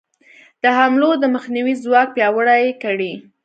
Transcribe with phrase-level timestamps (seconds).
[0.63, 3.13] د حملو د مخنیوي ځواک پیاوړی کړي.